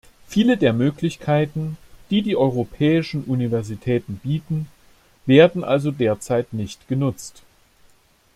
Viele 0.27 0.57
der 0.57 0.73
Möglichkeiten, 0.73 1.77
die 2.09 2.23
die 2.23 2.35
europäischen 2.35 3.23
Universitäten 3.25 4.17
bieten, 4.17 4.65
werden 5.27 5.63
also 5.63 5.91
derzeit 5.91 6.53
nicht 6.53 6.87
genutzt. 6.87 7.43